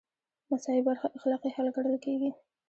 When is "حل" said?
1.55-1.67